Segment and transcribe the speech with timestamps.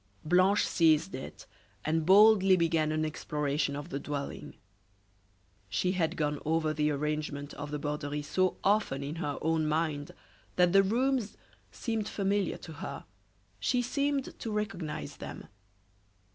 [0.25, 1.45] Blanche seized it
[1.85, 4.55] and boldly began an exploration of the dwelling.
[5.69, 10.09] She had gone over the arrangement of the Borderie so often in her own mind
[10.55, 11.37] that the rooms
[11.71, 13.05] seemed familiar to her,
[13.59, 15.45] she seemed to recognize them.